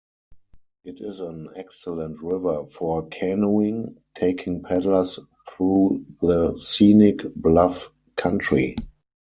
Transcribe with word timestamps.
It 0.83 0.99
is 0.99 1.19
an 1.19 1.49
excellent 1.55 2.23
river 2.23 2.65
for 2.65 3.07
canoeing, 3.09 3.97
taking 4.15 4.63
paddlers 4.63 5.19
through 5.47 6.07
the 6.21 6.57
scenic 6.57 7.19
bluff 7.35 7.91
country. 8.15 8.75